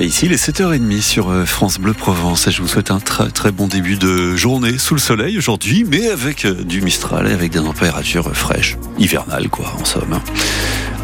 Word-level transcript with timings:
Et 0.00 0.06
ici, 0.06 0.24
il 0.24 0.32
est 0.32 0.42
7h30 0.42 1.02
sur 1.02 1.28
euh, 1.28 1.44
France 1.44 1.78
Bleu 1.78 1.92
Provence. 1.92 2.46
Et 2.46 2.50
je 2.50 2.62
vous 2.62 2.68
souhaite 2.68 2.90
un 2.90 3.00
très 3.00 3.28
très 3.28 3.52
bon 3.52 3.66
début 3.66 3.96
de 3.96 4.34
journée 4.34 4.78
sous 4.78 4.94
le 4.94 5.00
soleil 5.00 5.36
aujourd'hui, 5.36 5.84
mais 5.86 6.08
avec 6.08 6.46
euh, 6.46 6.54
du 6.54 6.80
Mistral 6.80 7.28
et 7.28 7.34
avec 7.34 7.52
des 7.52 7.58
températures 7.58 8.34
fraîches, 8.34 8.78
hivernales 8.98 9.50
quoi, 9.50 9.74
en 9.78 9.84
somme. 9.84 10.14
Hein. 10.14 10.22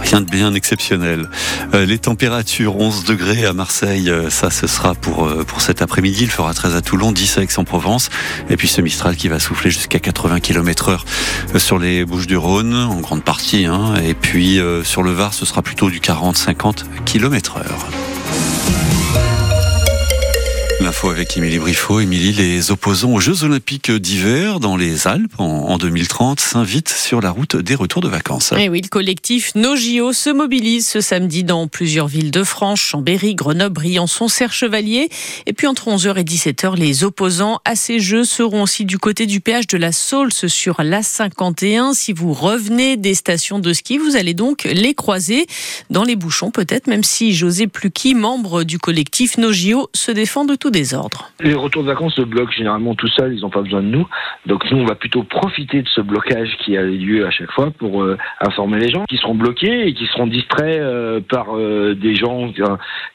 Rien 0.00 0.22
de 0.22 0.30
bien 0.30 0.54
exceptionnel. 0.54 1.28
Euh, 1.74 1.84
les 1.84 1.98
températures 1.98 2.76
11 2.76 3.04
degrés 3.04 3.44
à 3.44 3.52
Marseille, 3.52 4.10
ça 4.30 4.48
ce 4.48 4.66
sera 4.66 4.94
pour, 4.94 5.28
pour 5.44 5.60
cet 5.60 5.82
après-midi. 5.82 6.20
Il 6.22 6.30
fera 6.30 6.54
13 6.54 6.74
à 6.74 6.80
Toulon, 6.80 7.12
10 7.12 7.36
à 7.36 7.42
Aix-en-Provence. 7.42 8.08
Et 8.48 8.56
puis 8.56 8.66
ce 8.66 8.80
Mistral 8.80 9.16
qui 9.16 9.28
va 9.28 9.38
souffler 9.40 9.70
jusqu'à 9.70 9.98
80 9.98 10.40
km 10.40 10.88
heure 10.88 11.04
sur 11.58 11.78
les 11.78 12.06
Bouches 12.06 12.28
du 12.28 12.38
Rhône, 12.38 12.72
en 12.72 13.00
grande 13.00 13.24
partie. 13.24 13.66
Hein. 13.66 13.96
Et 14.02 14.14
puis 14.14 14.58
sur 14.84 15.02
le 15.02 15.12
Var, 15.12 15.34
ce 15.34 15.44
sera 15.44 15.60
plutôt 15.60 15.90
du 15.90 16.00
40-50 16.00 16.84
km 17.04 17.58
heure. 17.58 18.05
L'info 20.78 21.08
avec 21.08 21.38
Émilie 21.38 21.58
Briffaut. 21.58 22.00
Émilie, 22.00 22.32
les 22.32 22.70
opposants 22.70 23.12
aux 23.14 23.20
Jeux 23.20 23.44
Olympiques 23.44 23.90
d'hiver 23.90 24.60
dans 24.60 24.76
les 24.76 25.06
Alpes 25.06 25.32
en, 25.38 25.78
2030 25.78 26.38
s'invitent 26.38 26.90
sur 26.90 27.22
la 27.22 27.30
route 27.30 27.56
des 27.56 27.74
retours 27.74 28.02
de 28.02 28.08
vacances. 28.08 28.52
Et 28.52 28.64
eh 28.64 28.68
oui, 28.68 28.82
le 28.82 28.88
collectif 28.88 29.54
NoJO 29.54 30.12
se 30.12 30.28
mobilise 30.28 30.86
ce 30.86 31.00
samedi 31.00 31.44
dans 31.44 31.66
plusieurs 31.66 32.08
villes 32.08 32.30
de 32.30 32.44
France, 32.44 32.80
Chambéry, 32.80 33.34
Grenoble, 33.34 33.74
Briançon, 33.74 34.28
Serre-Chevalier. 34.28 35.08
Et 35.46 35.54
puis 35.54 35.66
entre 35.66 35.88
11h 35.88 36.18
et 36.18 36.24
17h, 36.24 36.76
les 36.76 37.04
opposants 37.04 37.60
à 37.64 37.74
ces 37.74 37.98
Jeux 37.98 38.24
seront 38.24 38.62
aussi 38.62 38.84
du 38.84 38.98
côté 38.98 39.24
du 39.24 39.40
péage 39.40 39.66
de 39.68 39.78
la 39.78 39.92
Saulce 39.92 40.46
sur 40.46 40.82
l'A51. 40.82 41.94
Si 41.94 42.12
vous 42.12 42.34
revenez 42.34 42.98
des 42.98 43.14
stations 43.14 43.58
de 43.58 43.72
ski, 43.72 43.96
vous 43.96 44.14
allez 44.14 44.34
donc 44.34 44.64
les 44.64 44.94
croiser 44.94 45.46
dans 45.88 46.04
les 46.04 46.16
bouchons 46.16 46.50
peut-être, 46.50 46.86
même 46.86 47.04
si 47.04 47.34
José 47.34 47.66
Plucky, 47.66 48.14
membre 48.14 48.62
du 48.62 48.78
collectif 48.78 49.38
NoJO, 49.38 49.88
se 49.94 50.10
défend 50.10 50.44
de 50.44 50.54
tout 50.54 50.65
désordre. 50.70 51.30
Les 51.40 51.54
retours 51.54 51.82
de 51.82 51.88
vacances 51.88 52.14
se 52.14 52.22
bloquent 52.22 52.52
généralement 52.52 52.94
tout 52.94 53.08
seuls, 53.08 53.34
ils 53.34 53.40
n'ont 53.40 53.50
pas 53.50 53.62
besoin 53.62 53.82
de 53.82 53.88
nous. 53.88 54.06
Donc 54.46 54.70
nous, 54.70 54.78
on 54.78 54.84
va 54.84 54.94
plutôt 54.94 55.22
profiter 55.22 55.82
de 55.82 55.88
ce 55.88 56.00
blocage 56.00 56.56
qui 56.64 56.76
a 56.76 56.82
lieu 56.82 57.26
à 57.26 57.30
chaque 57.30 57.50
fois 57.52 57.70
pour 57.70 58.02
euh, 58.02 58.16
informer 58.40 58.78
les 58.78 58.88
gens 58.88 59.04
qui 59.08 59.16
seront 59.16 59.34
bloqués 59.34 59.88
et 59.88 59.94
qui 59.94 60.06
seront 60.06 60.26
distraits 60.26 60.80
euh, 60.80 61.20
par 61.20 61.56
euh, 61.56 61.94
des 61.94 62.14
gens 62.14 62.52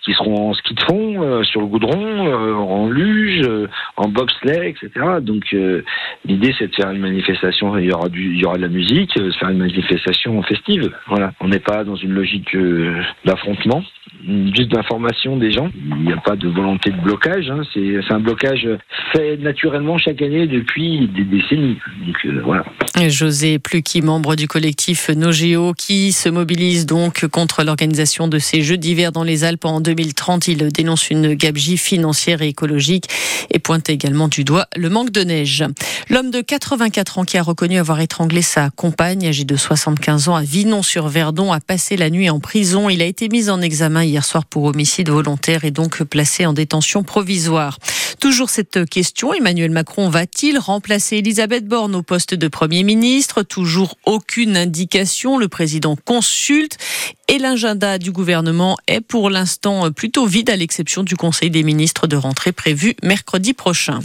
qui 0.04 0.14
seront 0.14 0.50
en 0.50 0.54
ski 0.54 0.74
de 0.74 0.82
fond, 0.82 1.44
sur 1.44 1.62
le 1.62 1.68
goudron, 1.68 2.34
en 2.64 2.90
luge, 2.90 3.48
en 3.98 4.08
bobsleigh, 4.08 4.70
etc. 4.70 4.90
Donc 5.22 5.56
l'idée, 6.26 6.54
c'est 6.58 6.68
de 6.68 6.76
faire 6.76 6.92
une 6.92 7.00
manifestation, 7.00 7.78
il 7.78 7.86
y 7.86 7.92
aura, 7.92 8.10
du, 8.10 8.34
il 8.34 8.40
y 8.40 8.46
aura 8.46 8.58
de 8.58 8.64
la 8.64 8.68
musique, 8.68 9.16
de 9.16 9.32
faire 9.32 9.50
une 9.50 9.60
manifestation 9.60 10.42
festive. 10.44 10.92
Voilà, 11.08 11.34
on 11.40 11.48
n'est 11.48 11.60
pas 11.60 11.84
dans 11.84 11.96
une 11.96 12.14
logique 12.14 12.56
d'affrontement 13.26 13.84
juste 14.56 14.72
d'information 14.72 15.38
des 15.38 15.52
gens. 15.52 15.70
Il 15.76 16.04
n'y 16.04 16.14
a 16.14 16.18
pas 16.18 16.36
de 16.36 16.48
volonté 16.48 16.92
de 16.92 17.02
blocage. 17.02 17.41
Hein. 17.50 17.62
C'est 17.74 18.00
un 18.10 18.20
blocage 18.20 18.68
fait 19.14 19.38
naturellement 19.38 19.98
chaque 19.98 20.22
année 20.22 20.48
depuis 20.48 21.08
des 21.08 21.24
décennies. 21.24 21.78
Euh. 22.26 23.10
José 23.10 23.60
Plucky, 23.60 24.02
membre 24.02 24.36
du 24.36 24.48
collectif 24.48 25.10
NoGeo, 25.10 25.74
qui 25.74 26.12
se 26.12 26.30
mobilise 26.30 26.86
donc 26.86 27.28
contre 27.28 27.64
l'organisation 27.64 28.28
de 28.28 28.38
ces 28.40 28.62
Jeux 28.62 28.78
d'hiver 28.78 29.12
dans 29.12 29.24
les 29.24 29.44
Alpes 29.44 29.66
en 29.66 29.82
2030. 29.82 30.48
Il 30.48 30.68
dénonce 30.72 31.10
une 31.10 31.34
gabegie 31.34 31.78
financière 31.78 32.42
et 32.42 32.50
écologique 32.50 33.08
et 33.50 33.60
pointe 33.60 33.90
également 33.90 34.28
du 34.28 34.44
doigt 34.44 34.68
le 34.76 34.90
manque 34.90 35.12
de 35.12 35.22
neige. 35.22 35.64
L'homme 36.10 36.32
de 36.32 36.42
84 36.42 37.20
ans 37.20 37.24
qui 37.24 37.38
a 37.38 37.44
reconnu 37.44 37.78
avoir 37.78 38.00
étranglé 38.02 38.42
sa 38.42 38.70
compagne, 38.70 39.28
âgée 39.28 39.46
de 39.46 39.56
75 39.56 40.30
ans, 40.30 40.36
à 40.36 40.44
Vinon-sur-Verdon, 40.44 41.52
a 41.52 41.60
passé 41.60 41.98
la 41.98 42.10
nuit 42.10 42.30
en 42.30 42.40
prison. 42.40 42.90
Il 42.90 43.02
a 43.02 43.06
été 43.06 43.30
mis 43.30 43.50
en 43.50 43.62
examen 43.62 44.04
hier 44.04 44.24
soir 44.24 44.46
pour 44.46 44.66
homicide 44.66 45.10
volontaire 45.10 45.66
et 45.66 45.72
donc 45.72 46.04
placé 46.04 46.46
en 46.46 46.54
détention 46.54 47.04
provisoire. 47.04 47.31
Toujours 48.20 48.50
cette 48.50 48.86
question, 48.90 49.34
Emmanuel 49.34 49.72
Macron 49.72 50.10
va-t-il 50.10 50.60
remplacer 50.60 51.18
Elisabeth 51.18 51.66
Borne 51.66 51.96
au 51.96 52.04
poste 52.04 52.34
de 52.34 52.48
Premier 52.48 52.84
ministre? 52.84 53.42
Toujours 53.42 53.98
aucune 54.06 54.58
indication. 54.58 55.38
Le 55.38 55.48
président 55.48 55.96
consulte 55.96 56.78
et 57.32 57.40
l'agenda 57.40 57.98
du 57.98 58.12
gouvernement 58.12 58.76
est 58.88 59.00
pour 59.00 59.30
l'instant 59.30 59.90
plutôt 59.90 60.26
vide 60.26 60.50
à 60.50 60.58
l'exception 60.58 61.02
du 61.02 61.16
Conseil 61.16 61.50
des 61.50 61.64
ministres 61.64 62.06
de 62.06 62.18
rentrée 62.18 62.52
prévu 62.52 62.94
mercredi 63.04 63.54
prochain. 63.54 64.00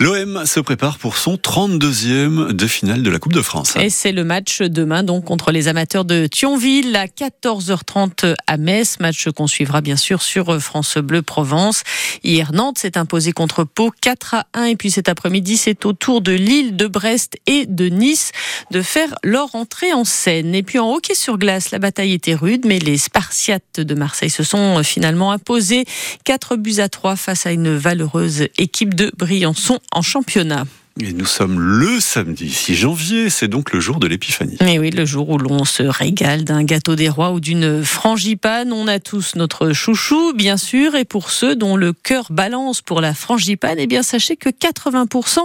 L'OM 0.00 0.44
se 0.46 0.58
prépare 0.58 0.98
pour 0.98 1.16
son 1.16 1.36
32e 1.36 2.50
de 2.50 2.66
finale 2.66 3.04
de 3.04 3.10
la 3.10 3.20
Coupe 3.20 3.34
de 3.34 3.40
France. 3.40 3.76
Et 3.76 3.88
c'est 3.88 4.10
le 4.10 4.24
match 4.24 4.62
demain 4.62 5.04
donc 5.04 5.24
contre 5.24 5.52
les 5.52 5.68
amateurs 5.68 6.04
de 6.04 6.26
Thionville 6.26 6.96
à 6.96 7.06
14h30 7.06 8.34
à 8.48 8.56
Metz, 8.56 8.98
match 8.98 9.28
qu'on 9.30 9.46
suivra 9.46 9.80
bien 9.80 9.96
sûr 9.96 10.20
sur 10.20 10.60
France 10.60 10.98
Bleu 10.98 11.22
Provence. 11.22 11.84
Hier 12.24 12.50
Nantes 12.52 12.78
s'est 12.78 12.98
imposé 12.98 13.30
contre 13.30 13.62
Pau 13.62 13.92
4 14.00 14.34
à 14.34 14.46
1 14.54 14.64
et 14.64 14.76
puis 14.76 14.90
cet 14.90 15.08
après-midi 15.08 15.56
c'est 15.56 15.86
au 15.86 15.92
tour 15.92 16.20
de 16.20 16.32
Lille, 16.32 16.74
de 16.74 16.88
Brest 16.88 17.36
et 17.46 17.64
de 17.66 17.86
Nice 17.86 18.32
de 18.72 18.82
faire 18.82 19.14
leur 19.22 19.54
entrée 19.54 19.92
en 19.92 20.02
scène. 20.02 20.52
Et 20.56 20.64
puis 20.64 20.80
en 20.80 20.92
hockey 20.92 21.14
sur 21.14 21.38
glace, 21.38 21.70
la 21.70 21.78
bataille 21.78 22.12
était 22.12 22.34
rude 22.34 22.66
mais 22.66 22.71
les 22.78 22.98
Spartiates 22.98 23.80
de 23.80 23.94
Marseille 23.94 24.30
se 24.30 24.42
sont 24.42 24.82
finalement 24.82 25.32
imposés 25.32 25.84
4 26.24 26.56
buts 26.56 26.78
à 26.78 26.88
3 26.88 27.16
face 27.16 27.46
à 27.46 27.52
une 27.52 27.76
valeureuse 27.76 28.48
équipe 28.58 28.94
de 28.94 29.10
Briançon 29.16 29.78
en 29.92 30.02
championnat. 30.02 30.64
Et 31.00 31.14
nous 31.14 31.24
sommes 31.24 31.58
le 31.58 32.00
samedi 32.00 32.52
6 32.52 32.74
janvier, 32.74 33.30
c'est 33.30 33.48
donc 33.48 33.72
le 33.72 33.80
jour 33.80 33.98
de 33.98 34.06
l'épiphanie. 34.06 34.58
Mais 34.60 34.78
oui, 34.78 34.90
le 34.90 35.06
jour 35.06 35.30
où 35.30 35.38
l'on 35.38 35.64
se 35.64 35.82
régale 35.82 36.44
d'un 36.44 36.64
gâteau 36.64 36.96
des 36.96 37.08
rois 37.08 37.30
ou 37.30 37.40
d'une 37.40 37.82
frangipane. 37.82 38.74
On 38.74 38.86
a 38.86 38.98
tous 38.98 39.34
notre 39.34 39.72
chouchou, 39.72 40.34
bien 40.34 40.58
sûr, 40.58 40.94
et 40.94 41.06
pour 41.06 41.30
ceux 41.30 41.56
dont 41.56 41.76
le 41.76 41.94
cœur 41.94 42.26
balance 42.28 42.82
pour 42.82 43.00
la 43.00 43.14
frangipane, 43.14 43.78
eh 43.78 43.86
bien 43.86 44.02
sachez 44.02 44.36
que 44.36 44.50
80% 44.50 45.38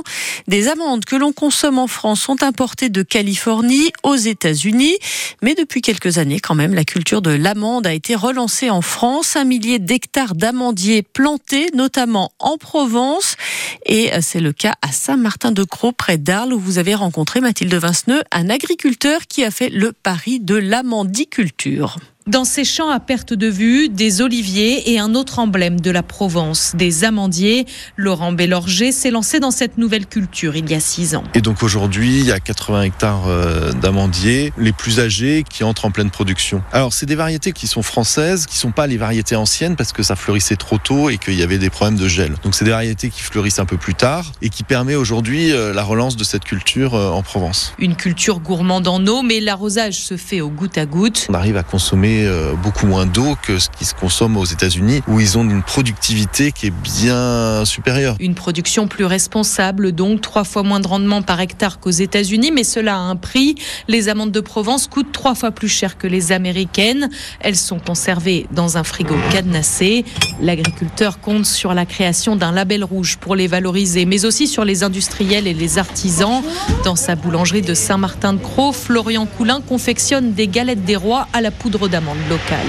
des 0.50 0.68
amandes 0.68 1.06
que 1.06 1.16
l'on 1.16 1.32
consomme 1.32 1.80
en 1.80 1.88
France 1.88 2.20
sont 2.20 2.44
importées 2.44 2.90
de 2.90 3.02
Californie 3.02 3.94
aux 4.04 4.18
États-Unis. 4.18 4.98
Mais 5.42 5.56
depuis 5.56 5.82
quelques 5.82 6.18
années, 6.18 6.42
quand 6.42 6.56
même, 6.56 6.74
la 6.74 6.84
culture 6.84 7.22
de 7.22 7.32
l'amande 7.32 7.88
a 7.88 7.94
été 7.94 8.16
relancée 8.16 8.70
en 8.70 8.82
France. 8.82 9.38
Un 9.38 9.46
millier 9.46 9.80
d'hectares 9.80 10.36
d'amandiers 10.36 11.04
plantés, 11.04 11.68
notamment 11.74 12.34
en 12.40 12.58
Provence, 12.58 13.38
et 13.86 14.12
c'est 14.20 14.42
le 14.42 14.52
cas 14.52 14.74
à 14.82 14.92
Saint-Martin 14.92 15.37
de 15.46 15.64
Croix, 15.64 15.94
près 15.94 16.18
d'Arles, 16.18 16.54
où 16.54 16.60
vous 16.60 16.80
avez 16.80 16.96
rencontré 16.96 17.42
Mathilde 17.42 17.74
Vinceneux, 17.74 18.24
un 18.32 18.50
agriculteur 18.50 19.22
qui 19.28 19.44
a 19.44 19.52
fait 19.52 19.70
le 19.70 19.92
pari 19.92 20.40
de 20.40 20.56
l'amandiculture. 20.56 21.98
Dans 22.28 22.44
ces 22.44 22.66
champs 22.66 22.90
à 22.90 23.00
perte 23.00 23.34
de 23.34 23.48
vue, 23.48 23.88
des 23.88 24.22
oliviers 24.22 24.92
et 24.92 25.00
un 25.00 25.16
autre 25.16 25.40
emblème 25.40 25.80
de 25.80 25.90
la 25.90 26.04
Provence, 26.04 26.74
des 26.76 27.06
amandiers. 27.06 27.66
Laurent 27.96 28.34
Bélorger 28.34 28.92
s'est 28.92 29.12
lancé 29.12 29.40
dans 29.40 29.50
cette 29.50 29.78
nouvelle 29.78 30.06
culture 30.06 30.58
il 30.58 30.70
y 30.70 30.74
a 30.74 30.82
six 30.82 31.16
ans. 31.16 31.24
Et 31.36 31.40
donc 31.40 31.64
aujourd'hui, 31.64 32.20
il 32.20 32.26
y 32.26 32.34
a 32.34 32.42
80 32.42 32.82
hectares 32.82 33.28
euh, 33.30 33.72
d'amandiers, 33.72 34.52
les 34.58 34.74
plus 34.74 35.00
âgés, 35.00 35.46
qui 35.50 35.64
entrent 35.64 35.86
en 35.86 35.92
pleine 35.92 36.10
production. 36.10 36.62
Alors 36.74 36.92
c'est 36.92 37.06
des 37.06 37.16
variétés 37.16 37.54
qui 37.54 37.66
sont 37.66 37.82
françaises, 37.82 38.46
qui 38.46 38.58
sont 38.58 38.72
pas 38.72 38.88
les 38.88 38.98
variétés 38.98 39.38
anciennes 39.38 39.78
parce 39.78 39.94
que 39.94 40.04
ça 40.04 40.18
fleurissait 40.18 40.58
trop 40.58 40.80
tôt 40.80 41.10
et 41.10 41.20
qu'il 41.20 41.36
y 41.36 41.44
avait 41.44 41.60
des 41.60 41.70
problèmes 41.70 41.98
de 41.98 42.10
gel. 42.10 42.36
Donc 42.44 42.56
c'est 42.56 42.66
des 42.66 42.72
variétés 42.72 43.10
qui 43.10 43.22
fleurissent 43.22 43.60
un 43.60 43.66
peu 43.66 43.78
plus 43.78 43.96
tard 43.96 44.34
et 44.42 44.50
qui 44.50 44.64
permet 44.64 44.96
aujourd'hui 44.96 45.54
euh, 45.54 45.72
la 45.72 45.84
relance 45.84 46.18
de 46.18 46.26
cette 46.26 46.44
culture 46.44 46.94
euh, 46.94 47.10
en 47.10 47.22
Provence. 47.22 47.74
Une 47.80 47.96
culture 47.96 48.42
gourmande 48.42 48.90
en 48.90 49.08
eau, 49.08 49.22
mais 49.22 49.40
l'arrosage 49.40 49.94
se 49.94 50.18
fait 50.18 50.42
au 50.42 50.50
goutte 50.50 50.78
à 50.78 50.86
goutte. 50.86 51.28
On 51.30 51.34
arrive 51.34 51.56
à 51.56 51.64
consommer 51.64 52.17
euh, 52.26 52.54
beaucoup 52.56 52.88
moins 52.88 53.06
d'eau 53.06 53.36
que 53.42 53.60
ce 53.60 53.70
qui 53.70 53.86
se 53.86 53.94
consomme 53.94 54.38
aux 54.38 54.46
États-Unis, 54.46 55.02
où 55.08 55.20
ils 55.20 55.38
ont 55.38 55.44
une 55.44 55.64
productivité 55.64 56.52
qui 56.52 56.68
est 56.68 56.74
bien 56.84 57.66
supérieure. 57.66 58.16
Une 58.20 58.36
production 58.36 58.88
plus 58.88 59.06
responsable, 59.06 59.92
donc 59.92 60.22
trois 60.22 60.44
fois 60.44 60.64
moins 60.64 60.80
de 60.80 60.88
rendement 60.88 61.22
par 61.22 61.40
hectare 61.40 61.80
qu'aux 61.80 61.90
États-Unis, 61.90 62.52
mais 62.52 62.64
cela 62.64 62.96
a 62.96 63.00
un 63.00 63.16
prix. 63.16 63.56
Les 63.88 64.10
amandes 64.10 64.32
de 64.32 64.40
Provence 64.40 64.88
coûtent 64.88 65.12
trois 65.12 65.36
fois 65.36 65.52
plus 65.52 65.68
cher 65.68 65.98
que 65.98 66.08
les 66.08 66.32
américaines. 66.32 67.10
Elles 67.40 67.56
sont 67.56 67.80
conservées 67.80 68.48
dans 68.52 68.78
un 68.78 68.84
frigo 68.84 69.16
cadenassé. 69.32 70.06
L'agriculteur 70.42 71.20
compte 71.20 71.46
sur 71.46 71.74
la 71.74 71.86
création 71.86 72.36
d'un 72.36 72.52
label 72.52 72.84
rouge 72.84 73.18
pour 73.18 73.36
les 73.36 73.48
valoriser, 73.48 74.06
mais 74.06 74.26
aussi 74.26 74.48
sur 74.48 74.64
les 74.64 74.84
industriels 74.84 75.48
et 75.48 75.54
les 75.54 75.78
artisans. 75.78 76.42
Dans 76.84 76.96
sa 76.96 77.16
boulangerie 77.16 77.62
de 77.62 77.74
Saint-Martin-de-Croix, 77.74 78.72
Florian 78.72 79.26
Coulin 79.26 79.62
confectionne 79.62 80.34
des 80.34 80.48
galettes 80.48 80.86
des 80.86 80.96
rois 80.96 81.28
à 81.34 81.42
la 81.42 81.52
poudre 81.52 81.88
d'amande. 81.88 82.07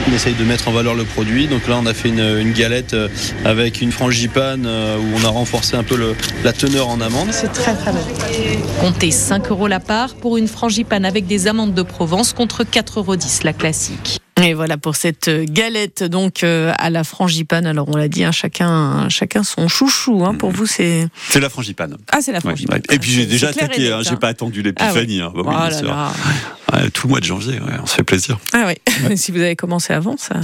On 0.08 0.12
essaye 0.12 0.34
de 0.34 0.44
mettre 0.44 0.68
en 0.68 0.72
valeur 0.72 0.94
le 0.94 1.04
produit. 1.04 1.46
Donc 1.46 1.68
là, 1.68 1.78
on 1.80 1.86
a 1.86 1.94
fait 1.94 2.08
une, 2.08 2.52
galette 2.52 2.94
euh, 2.94 3.08
avec 3.44 3.80
une 3.80 3.92
frangipane 3.92 4.64
euh, 4.66 4.98
où 4.98 5.16
on 5.16 5.24
a 5.24 5.28
renforcé 5.28 5.76
un 5.76 5.84
peu 5.84 6.14
la 6.42 6.52
teneur 6.52 6.88
en 6.88 7.00
amande. 7.00 7.28
C'est 7.30 7.52
très 7.52 7.74
très 7.74 7.92
bon. 7.92 7.98
Comptez 8.80 9.10
5 9.10 9.50
euros 9.50 9.68
la 9.68 9.80
part 9.80 10.14
pour 10.14 10.36
une 10.36 10.48
frangipane 10.48 11.04
avec 11.04 11.26
des 11.26 11.46
amandes 11.46 11.74
de 11.74 11.82
Provence 11.82 12.32
contre 12.32 12.64
4,10 12.64 12.98
euros 12.98 13.16
la 13.44 13.52
classique. 13.52 14.18
Et 14.42 14.54
voilà 14.54 14.76
pour 14.76 14.94
cette 14.94 15.28
galette 15.28 16.04
donc 16.04 16.44
euh, 16.44 16.72
à 16.78 16.90
la 16.90 17.02
frangipane. 17.04 17.66
Alors 17.66 17.88
on 17.88 17.96
l'a 17.96 18.08
dit, 18.08 18.24
hein, 18.24 18.32
chacun, 18.32 19.08
chacun 19.08 19.42
son 19.42 19.68
chouchou. 19.68 20.24
Hein. 20.24 20.34
Pour 20.34 20.50
vous, 20.50 20.66
c'est. 20.66 21.08
C'est 21.28 21.40
la 21.40 21.48
frangipane. 21.48 21.96
Ah, 22.12 22.18
c'est 22.20 22.32
la 22.32 22.40
frangipane. 22.40 22.82
Et 22.90 22.98
puis 22.98 23.10
j'ai 23.10 23.26
déjà 23.26 23.48
attaqué. 23.48 23.92
Hein, 23.92 24.00
j'ai 24.08 24.16
pas 24.16 24.28
attendu 24.28 24.62
l'épiphanie. 24.62 25.20
Ah, 25.20 25.30
oui. 25.34 25.44
Tout 26.92 27.06
le 27.06 27.10
mois 27.10 27.20
de 27.20 27.24
janvier, 27.24 27.60
on 27.82 27.86
se 27.86 27.94
fait 27.94 28.02
plaisir. 28.04 28.38
Ah 28.52 28.66
oui. 28.66 29.16
si 29.16 29.32
vous 29.32 29.40
avez 29.40 29.56
commencé 29.56 29.92
avant, 29.92 30.16
ça. 30.16 30.40